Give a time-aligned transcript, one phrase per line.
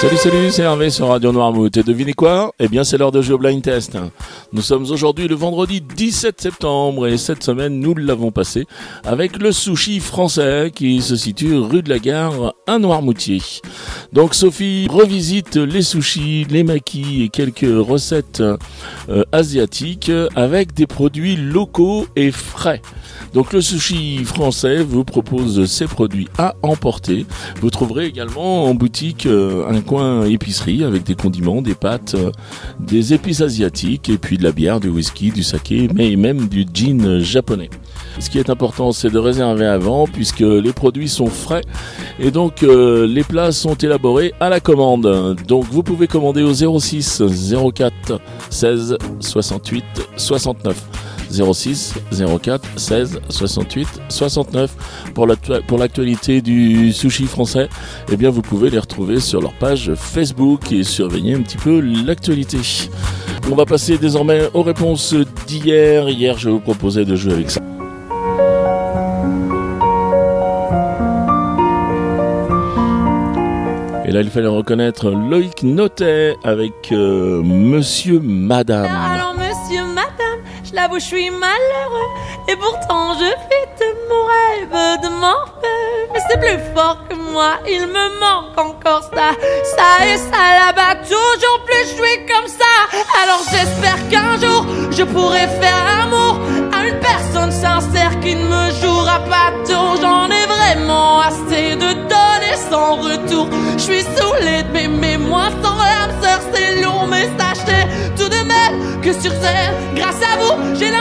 [0.00, 1.76] Salut, salut, c'est Hervé sur Radio Noirmouth.
[1.76, 2.52] Et devinez quoi?
[2.58, 3.96] Eh bien, c'est l'heure de au blind test.
[4.52, 8.66] Nous sommes aujourd'hui le vendredi 17 septembre et cette semaine, nous l'avons passé
[9.04, 13.40] avec le sushi français qui se situe rue de la Gare à Noirmoutier.
[14.12, 18.42] Donc, Sophie revisite les sushis, les maquis et quelques recettes
[19.08, 22.82] euh, asiatiques avec des produits locaux et frais.
[23.34, 27.26] Donc le sushi français vous propose ses produits à emporter.
[27.60, 32.30] Vous trouverez également en boutique euh, un coin épicerie avec des condiments, des pâtes, euh,
[32.80, 36.66] des épices asiatiques et puis de la bière, du whisky, du saké, mais même du
[36.72, 37.70] gin japonais.
[38.18, 41.62] Ce qui est important, c'est de réserver avant puisque les produits sont frais
[42.18, 45.36] et donc euh, les plats sont élaborés à la commande.
[45.46, 47.22] Donc vous pouvez commander au 06
[47.74, 49.84] 04 16 68
[50.16, 50.76] 69.
[51.42, 51.94] 06
[52.42, 54.70] 04 16 68 69
[55.14, 57.68] pour l'actualité du sushi français
[58.12, 61.80] eh bien vous pouvez les retrouver sur leur page Facebook et surveiller un petit peu
[61.80, 62.58] l'actualité.
[63.50, 65.14] On va passer désormais aux réponses
[65.46, 66.08] d'hier.
[66.08, 67.60] Hier je vous proposais de jouer avec ça.
[74.06, 79.33] Et là, il fallait reconnaître Loïc Notet avec euh, Monsieur Madame.
[80.64, 82.10] Je l'avoue, je suis malheureux.
[82.48, 86.08] Et pourtant, je fais de mon rêve de morveux.
[86.12, 89.32] Mais c'est plus fort que moi, il me manque encore ça.
[89.76, 92.98] Ça et ça là-bas, toujours plus je suis comme ça.
[93.22, 96.40] Alors, j'espère qu'un jour, je pourrai faire amour
[96.72, 99.96] à une personne sincère qui ne me jouera pas tour.
[100.00, 103.48] J'en ai vraiment assez de donner sans retour.
[103.76, 108.36] Je suis saoulé de m'aimer, moi sans âme sœur, c'est long, mais sachez tout de
[108.36, 110.53] même que sur scène, grâce à vous,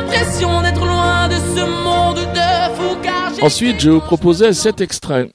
[0.00, 5.30] l'impression d'être loin de ce monde de Ensuite, je vous proposais cet extrait.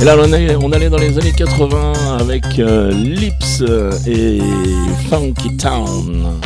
[0.00, 4.40] Et là, on allait, on allait dans les années 80 avec euh, Lips euh, et
[5.08, 6.38] Funky Town.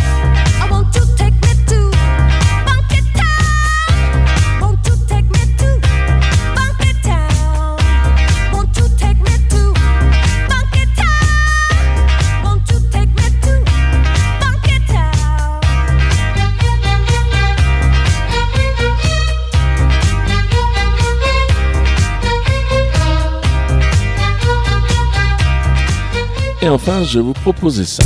[26.60, 28.02] Et enfin, je vous proposais ça.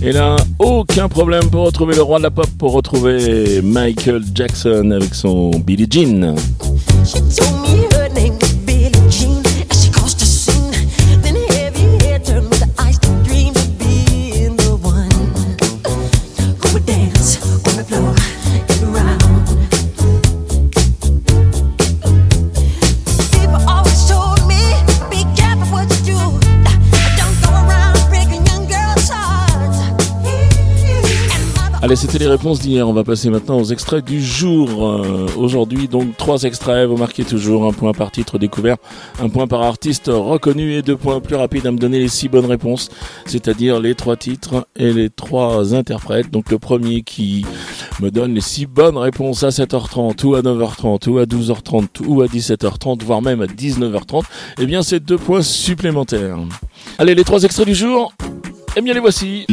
[0.00, 4.90] Et là, aucun problème pour retrouver le roi de la pop, pour retrouver Michael Jackson
[4.90, 6.34] avec son Billie Jean.
[31.88, 32.86] Allez, c'était les réponses d'hier.
[32.86, 34.86] On va passer maintenant aux extraits du jour.
[34.86, 36.86] Euh, Aujourd'hui, donc, trois extraits.
[36.86, 38.76] Vous marquez toujours un point par titre découvert,
[39.22, 42.28] un point par artiste reconnu et deux points plus rapides à me donner les six
[42.28, 42.90] bonnes réponses,
[43.24, 46.30] c'est-à-dire les trois titres et les trois interprètes.
[46.30, 47.46] Donc, le premier qui
[48.00, 52.20] me donne les six bonnes réponses à 7h30 ou à 9h30 ou à 12h30 ou
[52.20, 54.24] à 17h30, voire même à 19h30,
[54.60, 56.36] eh bien, c'est deux points supplémentaires.
[56.98, 58.12] Allez, les trois extraits du jour.
[58.76, 59.46] Eh bien, les voici.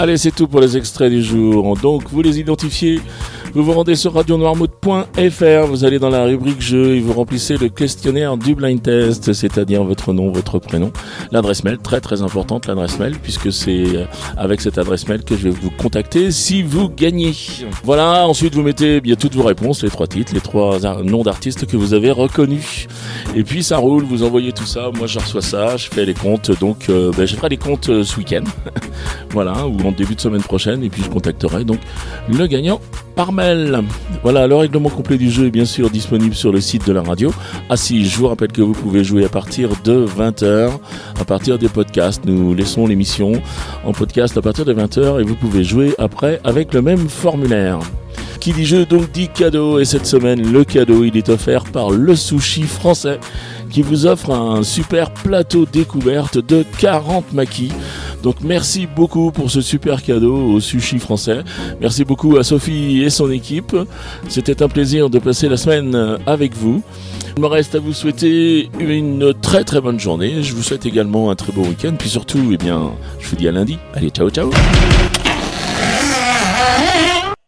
[0.00, 1.76] Allez, c'est tout pour les extraits du jour.
[1.76, 3.00] Donc, vous les identifiez,
[3.54, 7.68] vous vous rendez sur radionoirmouth.fr, vous allez dans la rubrique jeu et vous remplissez le
[7.68, 10.92] questionnaire du blind test, c'est-à-dire votre nom, votre prénom,
[11.32, 14.04] l'adresse mail, très très importante l'adresse mail, puisque c'est euh,
[14.36, 17.32] avec cette adresse mail que je vais vous contacter si vous gagnez.
[17.84, 21.66] Voilà, ensuite vous mettez bien toutes vos réponses, les trois titres, les trois noms d'artistes
[21.66, 22.86] que vous avez reconnus.
[23.34, 26.14] Et puis ça roule, vous envoyez tout ça, moi je reçois ça, je fais les
[26.14, 28.44] comptes, donc euh, ben, je ferai les comptes euh, ce week-end.
[29.30, 31.78] voilà, ou en début de semaine prochaine, et puis je contacterai donc
[32.28, 32.80] le gagnant
[33.18, 33.82] par mail.
[34.22, 37.02] Voilà, le règlement complet du jeu est bien sûr disponible sur le site de la
[37.02, 37.34] radio.
[37.68, 40.70] Ah si, je vous rappelle que vous pouvez jouer à partir de 20h,
[41.20, 42.24] à partir des podcasts.
[42.24, 43.32] Nous laissons l'émission
[43.84, 47.80] en podcast à partir de 20h et vous pouvez jouer après avec le même formulaire.
[48.38, 51.90] Qui dit jeu donc dit cadeau et cette semaine le cadeau il est offert par
[51.90, 53.18] le sushi français
[53.70, 57.72] qui vous offre un super plateau découverte de 40 maquis.
[58.22, 61.42] Donc merci beaucoup pour ce super cadeau au sushi français.
[61.80, 63.76] Merci beaucoup à Sophie et son équipe.
[64.28, 66.82] C'était un plaisir de passer la semaine avec vous.
[67.36, 70.42] Il me reste à vous souhaiter une très très bonne journée.
[70.42, 71.94] Je vous souhaite également un très beau week-end.
[71.96, 73.78] Puis surtout, eh bien, je vous dis à lundi.
[73.94, 74.50] Allez, ciao ciao